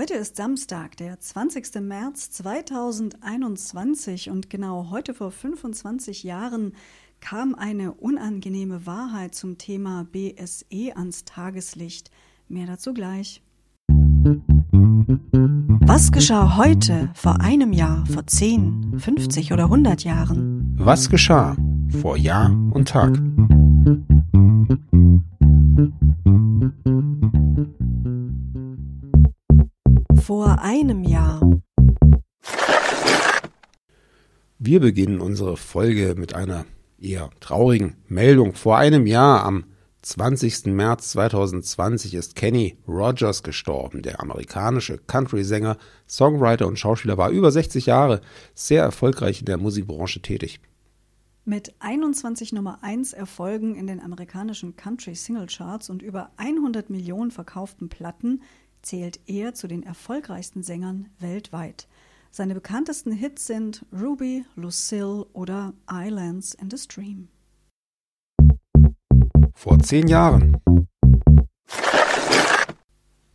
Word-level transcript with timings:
Heute 0.00 0.14
ist 0.14 0.36
Samstag, 0.36 0.96
der 0.96 1.20
20. 1.20 1.74
März 1.82 2.30
2021 2.30 4.30
und 4.30 4.48
genau 4.48 4.88
heute 4.88 5.12
vor 5.12 5.30
25 5.30 6.22
Jahren 6.22 6.72
kam 7.20 7.54
eine 7.54 7.92
unangenehme 7.92 8.86
Wahrheit 8.86 9.34
zum 9.34 9.58
Thema 9.58 10.06
BSE 10.10 10.96
ans 10.96 11.26
Tageslicht. 11.26 12.10
Mehr 12.48 12.66
dazu 12.66 12.94
gleich. 12.94 13.42
Was 15.82 16.12
geschah 16.12 16.56
heute, 16.56 17.10
vor 17.12 17.42
einem 17.42 17.74
Jahr, 17.74 18.06
vor 18.06 18.26
10, 18.26 19.00
50 19.00 19.52
oder 19.52 19.64
100 19.64 20.02
Jahren? 20.02 20.76
Was 20.78 21.10
geschah 21.10 21.58
vor 22.00 22.16
Jahr 22.16 22.50
und 22.72 22.88
Tag? 22.88 23.20
Vor 30.30 30.60
einem 30.60 31.02
Jahr. 31.02 31.40
Wir 34.60 34.78
beginnen 34.78 35.20
unsere 35.20 35.56
Folge 35.56 36.14
mit 36.16 36.36
einer 36.36 36.66
eher 37.00 37.30
traurigen 37.40 37.96
Meldung. 38.06 38.54
Vor 38.54 38.78
einem 38.78 39.08
Jahr, 39.08 39.42
am 39.42 39.64
20. 40.02 40.66
März 40.66 41.10
2020, 41.10 42.14
ist 42.14 42.36
Kenny 42.36 42.78
Rogers 42.86 43.42
gestorben. 43.42 44.02
Der 44.02 44.20
amerikanische 44.20 44.98
Country-Sänger, 44.98 45.76
Songwriter 46.08 46.68
und 46.68 46.78
Schauspieler 46.78 47.18
war 47.18 47.30
über 47.30 47.50
60 47.50 47.86
Jahre 47.86 48.20
sehr 48.54 48.84
erfolgreich 48.84 49.40
in 49.40 49.46
der 49.46 49.58
Musikbranche 49.58 50.22
tätig. 50.22 50.60
Mit 51.44 51.74
21 51.80 52.52
Nummer 52.52 52.78
1 52.82 53.14
Erfolgen 53.14 53.74
in 53.74 53.88
den 53.88 53.98
amerikanischen 53.98 54.76
Country 54.76 55.16
Single 55.16 55.48
Charts 55.48 55.90
und 55.90 56.02
über 56.02 56.30
100 56.36 56.88
Millionen 56.88 57.32
verkauften 57.32 57.88
Platten 57.88 58.42
zählt 58.82 59.20
er 59.26 59.54
zu 59.54 59.68
den 59.68 59.82
erfolgreichsten 59.82 60.62
Sängern 60.62 61.08
weltweit. 61.18 61.88
Seine 62.30 62.54
bekanntesten 62.54 63.12
Hits 63.12 63.46
sind 63.46 63.84
Ruby, 63.92 64.44
Lucille 64.54 65.26
oder 65.32 65.74
Islands 65.90 66.54
in 66.54 66.70
the 66.70 66.78
Stream. 66.78 67.28
Vor 69.54 69.78
zehn 69.80 70.06
Jahren. 70.06 70.56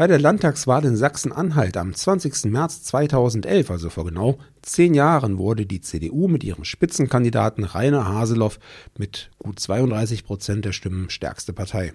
Bei 0.00 0.06
der 0.06 0.18
Landtagswahl 0.18 0.86
in 0.86 0.96
Sachsen-Anhalt 0.96 1.76
am 1.76 1.94
20. 1.94 2.46
März 2.46 2.84
2011, 2.84 3.70
also 3.70 3.90
vor 3.90 4.06
genau 4.06 4.38
zehn 4.62 4.94
Jahren, 4.94 5.36
wurde 5.36 5.66
die 5.66 5.82
CDU 5.82 6.26
mit 6.26 6.42
ihrem 6.42 6.64
Spitzenkandidaten 6.64 7.64
Rainer 7.64 8.08
Haseloff 8.08 8.58
mit 8.96 9.30
gut 9.38 9.60
32 9.60 10.24
Prozent 10.24 10.64
der 10.64 10.72
Stimmen 10.72 11.10
stärkste 11.10 11.52
Partei. 11.52 11.92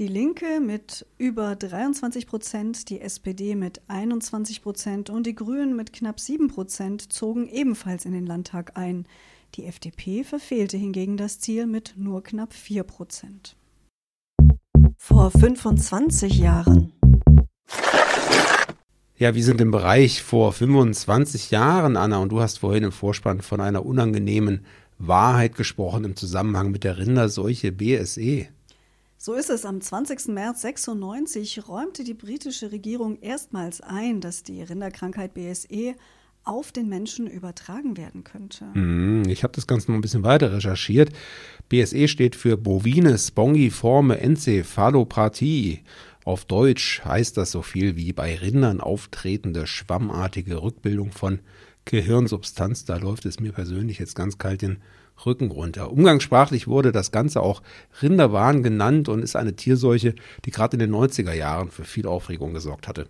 Die 0.00 0.08
Linke 0.08 0.60
mit 0.60 1.04
über 1.18 1.56
23 1.56 2.26
Prozent, 2.26 2.88
die 2.88 3.02
SPD 3.02 3.54
mit 3.54 3.82
21 3.88 4.62
Prozent 4.62 5.10
und 5.10 5.26
die 5.26 5.34
Grünen 5.34 5.76
mit 5.76 5.92
knapp 5.92 6.18
7 6.18 6.48
Prozent 6.48 7.12
zogen 7.12 7.46
ebenfalls 7.46 8.06
in 8.06 8.12
den 8.12 8.24
Landtag 8.24 8.78
ein. 8.78 9.04
Die 9.56 9.66
FDP 9.66 10.24
verfehlte 10.24 10.78
hingegen 10.78 11.18
das 11.18 11.38
Ziel 11.38 11.66
mit 11.66 11.96
nur 11.98 12.22
knapp 12.22 12.54
4 12.54 12.82
Prozent. 12.84 13.56
Vor 14.96 15.30
25 15.32 16.38
Jahren. 16.38 16.94
Ja, 19.18 19.34
wir 19.34 19.44
sind 19.44 19.60
im 19.60 19.70
Bereich 19.70 20.22
vor 20.22 20.54
25 20.54 21.50
Jahren, 21.50 21.98
Anna, 21.98 22.16
und 22.20 22.32
du 22.32 22.40
hast 22.40 22.60
vorhin 22.60 22.84
im 22.84 22.92
Vorspann 22.92 23.42
von 23.42 23.60
einer 23.60 23.84
unangenehmen 23.84 24.64
Wahrheit 24.96 25.56
gesprochen 25.56 26.04
im 26.04 26.16
Zusammenhang 26.16 26.70
mit 26.70 26.84
der 26.84 26.96
Rinderseuche 26.96 27.70
BSE. 27.70 28.48
So 29.22 29.34
ist 29.34 29.50
es. 29.50 29.66
Am 29.66 29.82
20. 29.82 30.28
März 30.28 30.62
96 30.62 31.68
räumte 31.68 32.04
die 32.04 32.14
britische 32.14 32.72
Regierung 32.72 33.18
erstmals 33.20 33.82
ein, 33.82 34.22
dass 34.22 34.44
die 34.44 34.62
Rinderkrankheit 34.62 35.34
BSE 35.34 35.94
auf 36.42 36.72
den 36.72 36.88
Menschen 36.88 37.26
übertragen 37.26 37.98
werden 37.98 38.24
könnte. 38.24 38.64
Mhm, 38.72 39.28
ich 39.28 39.42
habe 39.42 39.52
das 39.52 39.66
Ganze 39.66 39.90
noch 39.90 39.98
ein 39.98 40.00
bisschen 40.00 40.24
weiter 40.24 40.54
recherchiert. 40.54 41.10
BSE 41.68 42.08
steht 42.08 42.34
für 42.34 42.56
bovine 42.56 43.18
spongiforme 43.18 44.18
Enzephalopathie. 44.20 45.80
Auf 46.24 46.46
Deutsch 46.46 47.02
heißt 47.04 47.36
das 47.36 47.50
so 47.50 47.60
viel 47.60 47.96
wie 47.96 48.14
bei 48.14 48.34
Rindern 48.36 48.80
auftretende 48.80 49.66
schwammartige 49.66 50.62
Rückbildung 50.62 51.12
von 51.12 51.40
Gehirnsubstanz. 51.84 52.86
Da 52.86 52.96
läuft 52.96 53.26
es 53.26 53.38
mir 53.38 53.52
persönlich 53.52 53.98
jetzt 53.98 54.14
ganz 54.14 54.38
kalt 54.38 54.62
den 54.62 54.78
Rücken 55.26 55.50
runter. 55.50 55.92
Umgangssprachlich 55.92 56.66
wurde 56.68 56.92
das 56.92 57.10
Ganze 57.10 57.42
auch 57.42 57.62
Rinderwahn 58.02 58.62
genannt 58.62 59.08
und 59.08 59.22
ist 59.22 59.36
eine 59.36 59.56
Tierseuche, 59.56 60.14
die 60.44 60.50
gerade 60.50 60.74
in 60.74 60.80
den 60.80 60.94
90er 60.94 61.32
Jahren 61.32 61.70
für 61.70 61.84
viel 61.84 62.06
Aufregung 62.06 62.54
gesorgt 62.54 62.88
hatte. 62.88 63.08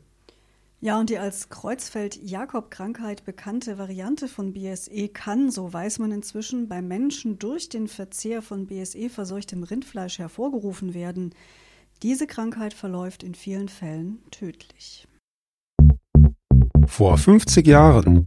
Ja, 0.83 0.99
und 0.99 1.11
die 1.11 1.19
als 1.19 1.51
Kreuzfeld-Jakob-Krankheit 1.51 3.27
bekannte 3.27 3.77
Variante 3.77 4.29
von 4.29 4.55
BSE 4.55 5.09
kann, 5.09 5.51
so 5.51 5.71
weiß 5.71 5.99
man 5.99 6.11
inzwischen, 6.11 6.69
beim 6.69 6.89
Menschen 6.89 7.39
durch 7.39 7.69
den 7.69 7.87
Verzehr 7.87 8.41
von 8.41 8.67
BSE-verseuchtem 8.67 9.63
Rindfleisch 9.63 10.19
hervorgerufen 10.19 10.95
werden. 10.95 11.35
Diese 12.03 12.27
Krankheit 12.27 12.73
verläuft 12.73 13.23
in 13.23 13.35
vielen 13.35 13.69
Fällen 13.69 14.23
tödlich. 14.31 15.07
Vor 16.87 17.19
50 17.19 17.67
Jahren 17.67 18.27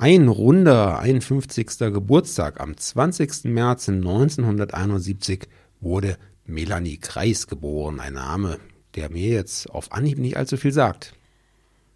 ein 0.00 0.28
runder 0.28 1.00
51. 1.00 1.76
Geburtstag 1.92 2.60
am 2.60 2.76
20. 2.76 3.46
März 3.46 3.88
1971 3.88 5.48
wurde 5.80 6.16
Melanie 6.46 6.98
Kreis 6.98 7.48
geboren, 7.48 7.98
ein 7.98 8.12
Name, 8.14 8.60
der 8.94 9.10
mir 9.10 9.28
jetzt 9.28 9.68
auf 9.68 9.90
Anhieb 9.90 10.18
nicht 10.18 10.36
allzu 10.36 10.56
viel 10.56 10.72
sagt. 10.72 11.14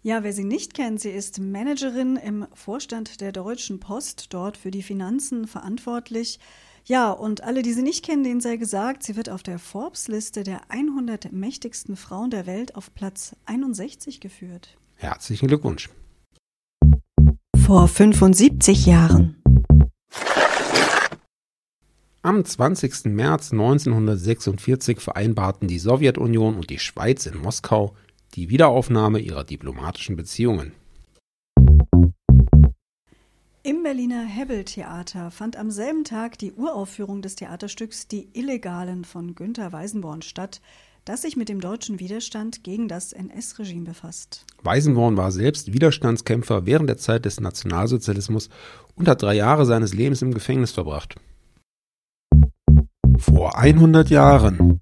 Ja, 0.01 0.21
wer 0.21 0.33
sie 0.33 0.43
nicht 0.43 0.73
kennt, 0.73 0.99
sie 0.99 1.11
ist 1.11 1.39
Managerin 1.39 2.17
im 2.17 2.45
Vorstand 2.53 3.21
der 3.21 3.31
Deutschen 3.31 3.79
Post, 3.79 4.33
dort 4.33 4.57
für 4.57 4.69
die 4.69 4.83
Finanzen 4.83 5.47
verantwortlich. 5.47 6.39
Ja, 6.83 7.09
und 7.09 7.41
alle, 7.41 7.61
die 7.61 7.71
sie 7.71 7.83
nicht 7.83 8.03
kennen, 8.03 8.25
denen 8.25 8.41
sei 8.41 8.57
gesagt, 8.57 9.03
sie 9.03 9.15
wird 9.15 9.29
auf 9.29 9.43
der 9.43 9.59
Forbes-Liste 9.59 10.43
der 10.43 10.59
100 10.67 11.31
mächtigsten 11.31 11.95
Frauen 11.95 12.31
der 12.31 12.47
Welt 12.47 12.75
auf 12.75 12.93
Platz 12.93 13.33
61 13.45 14.19
geführt. 14.19 14.77
Herzlichen 14.95 15.47
Glückwunsch 15.47 15.89
vor 17.63 17.87
75 17.87 18.87
Jahren. 18.87 19.41
Am 22.21 22.43
20. 22.43 23.05
März 23.05 23.53
1946 23.53 24.99
vereinbarten 24.99 25.69
die 25.69 25.79
Sowjetunion 25.79 26.55
und 26.55 26.69
die 26.69 26.79
Schweiz 26.79 27.25
in 27.25 27.37
Moskau 27.37 27.95
die 28.35 28.49
Wiederaufnahme 28.49 29.19
ihrer 29.19 29.45
diplomatischen 29.45 30.17
Beziehungen. 30.17 30.73
Im 33.63 33.81
Berliner 33.81 34.25
Hebbel-Theater 34.25 35.31
fand 35.31 35.55
am 35.55 35.71
selben 35.71 36.03
Tag 36.03 36.37
die 36.37 36.51
Uraufführung 36.51 37.21
des 37.21 37.37
Theaterstücks 37.37 38.09
Die 38.09 38.27
Illegalen 38.33 39.05
von 39.05 39.35
Günter 39.35 39.71
Weisenborn 39.71 40.21
statt, 40.21 40.59
das 41.05 41.23
sich 41.23 41.35
mit 41.35 41.49
dem 41.49 41.59
deutschen 41.59 41.99
Widerstand 41.99 42.63
gegen 42.63 42.87
das 42.87 43.13
NS-Regime 43.13 43.85
befasst. 43.85 44.45
Weisenborn 44.63 45.17
war 45.17 45.31
selbst 45.31 45.73
Widerstandskämpfer 45.73 46.65
während 46.65 46.89
der 46.89 46.97
Zeit 46.97 47.25
des 47.25 47.39
Nationalsozialismus 47.39 48.49
und 48.95 49.07
hat 49.07 49.21
drei 49.21 49.35
Jahre 49.35 49.65
seines 49.65 49.93
Lebens 49.93 50.21
im 50.21 50.33
Gefängnis 50.33 50.71
verbracht. 50.71 51.15
Vor 53.17 53.57
100 53.57 54.09
Jahren. 54.09 54.79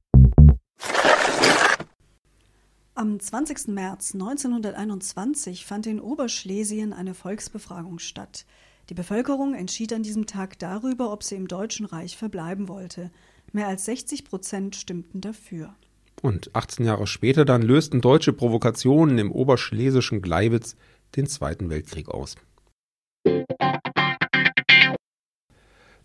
Am 2.94 3.20
20. 3.20 3.70
März 3.70 4.14
1921 4.14 5.66
fand 5.66 5.88
in 5.88 6.00
Oberschlesien 6.00 6.94
eine 6.94 7.16
Volksbefragung 7.16 7.98
statt. 7.98 8.46
Die 8.90 8.94
Bevölkerung 8.94 9.56
entschied 9.56 9.94
an 9.94 10.04
diesem 10.04 10.28
Tag 10.28 10.60
darüber, 10.60 11.12
ob 11.12 11.24
sie 11.24 11.36
im 11.36 11.48
Deutschen 11.48 11.86
Reich 11.86 12.18
verbleiben 12.18 12.68
wollte. 12.68 13.10
Mehr 13.54 13.68
als 13.68 13.86
60 13.86 14.26
Prozent 14.26 14.76
stimmten 14.76 15.22
dafür. 15.22 15.76
Und 16.22 16.56
18 16.56 16.86
Jahre 16.86 17.08
später 17.08 17.46
dann 17.46 17.64
lösten 17.64 18.00
deutsche 18.00 18.32
Provokationen 18.32 19.18
im 19.18 19.32
oberschlesischen 19.32 20.22
Gleiwitz 20.22 20.76
den 21.16 21.26
Zweiten 21.26 21.70
Weltkrieg 21.70 22.10
aus. 22.10 22.36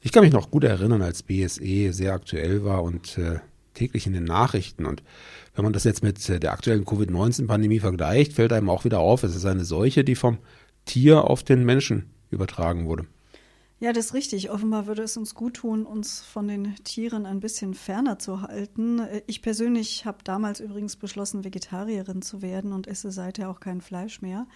Ich 0.01 0.13
kann 0.13 0.23
mich 0.23 0.33
noch 0.33 0.51
gut 0.51 0.65
erinnern, 0.65 1.03
als 1.03 1.23
BSE 1.23 1.93
sehr 1.93 2.13
aktuell 2.13 2.65
war 2.65 2.83
und 2.83 3.19
äh, 3.19 3.41
täglich 3.75 4.07
in 4.07 4.13
den 4.13 4.25
Nachrichten. 4.25 4.87
Und 4.87 5.03
wenn 5.55 5.65
man 5.65 5.73
das 5.73 5.85
jetzt 5.85 6.03
mit 6.03 6.29
äh, 6.29 6.41
der 6.41 6.53
aktuellen 6.53 6.85
Covid-19-Pandemie 6.85 7.81
vergleicht, 7.81 8.33
fällt 8.33 8.53
einem 8.53 8.71
auch 8.71 8.85
wieder 8.85 9.01
auf, 9.01 9.23
es 9.23 9.35
ist 9.35 9.45
eine 9.45 9.65
Seuche, 9.65 10.05
die 10.05 10.15
vom 10.15 10.39
Tier 10.85 11.25
auf 11.25 11.43
den 11.43 11.65
Menschen 11.65 12.11
übertragen 12.31 12.87
wurde. 12.87 13.07
Ja, 13.79 13.93
das 13.93 14.07
ist 14.07 14.15
richtig. 14.15 14.51
Offenbar 14.51 14.87
würde 14.87 15.03
es 15.03 15.19
uns 15.19 15.35
gut 15.35 15.55
tun, 15.55 15.85
uns 15.85 16.23
von 16.23 16.49
den 16.49 16.75
Tieren 16.77 17.27
ein 17.27 17.41
bisschen 17.41 17.75
ferner 17.75 18.19
zu 18.19 18.41
halten. 18.41 19.03
Ich 19.27 19.43
persönlich 19.43 20.07
habe 20.07 20.19
damals 20.25 20.61
übrigens 20.61 20.97
beschlossen, 20.97 21.45
Vegetarierin 21.45 22.23
zu 22.23 22.41
werden 22.41 22.73
und 22.73 22.87
esse 22.87 23.11
seither 23.11 23.51
auch 23.51 23.61
kein 23.61 23.83
Fleisch 23.83 24.23
mehr. 24.23 24.47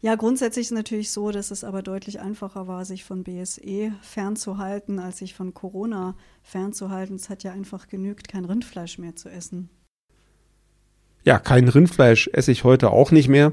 Ja, 0.00 0.14
grundsätzlich 0.14 0.66
ist 0.66 0.70
es 0.70 0.76
natürlich 0.76 1.10
so, 1.10 1.32
dass 1.32 1.50
es 1.50 1.64
aber 1.64 1.82
deutlich 1.82 2.20
einfacher 2.20 2.68
war, 2.68 2.84
sich 2.84 3.04
von 3.04 3.24
BSE 3.24 3.92
fernzuhalten, 4.02 4.98
als 4.98 5.18
sich 5.18 5.34
von 5.34 5.54
Corona 5.54 6.14
fernzuhalten. 6.42 7.16
Es 7.16 7.30
hat 7.30 7.42
ja 7.42 7.52
einfach 7.52 7.88
genügt, 7.88 8.28
kein 8.28 8.44
Rindfleisch 8.44 8.98
mehr 8.98 9.16
zu 9.16 9.28
essen. 9.28 9.70
Ja, 11.24 11.38
kein 11.38 11.68
Rindfleisch 11.68 12.30
esse 12.32 12.52
ich 12.52 12.64
heute 12.64 12.90
auch 12.90 13.10
nicht 13.10 13.28
mehr. 13.28 13.52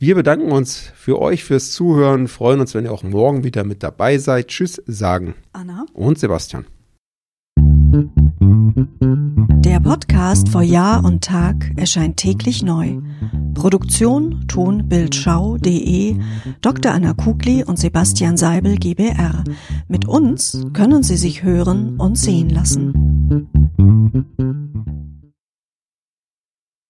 Wir 0.00 0.14
bedanken 0.14 0.52
uns 0.52 0.92
für 0.94 1.20
euch 1.20 1.42
fürs 1.42 1.72
Zuhören, 1.72 2.28
freuen 2.28 2.60
uns, 2.60 2.72
wenn 2.72 2.84
ihr 2.84 2.92
auch 2.92 3.02
morgen 3.02 3.42
wieder 3.42 3.64
mit 3.64 3.82
dabei 3.82 4.18
seid. 4.18 4.46
Tschüss 4.46 4.80
sagen 4.86 5.34
Anna 5.52 5.86
und 5.92 6.20
Sebastian. 6.20 6.66
Der 9.64 9.80
Podcast 9.80 10.50
vor 10.50 10.62
Jahr 10.62 11.04
und 11.04 11.24
Tag 11.24 11.72
erscheint 11.74 12.16
täglich 12.16 12.62
neu. 12.62 12.98
Produktion 13.54 14.46
tonbildschau.de 14.46 16.16
Dr. 16.60 16.92
Anna 16.92 17.14
Kugli 17.14 17.64
und 17.64 17.80
Sebastian 17.80 18.36
Seibel 18.36 18.76
GBR. 18.76 19.42
Mit 19.88 20.06
uns 20.06 20.64
können 20.74 21.02
Sie 21.02 21.16
sich 21.16 21.42
hören 21.42 21.98
und 21.98 22.16
sehen 22.16 22.50
lassen. 22.50 22.92